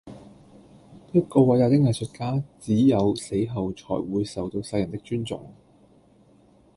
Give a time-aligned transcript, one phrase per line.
[1.11, 5.53] 一個偉大的藝術家隻有死後才會受到世人的尊重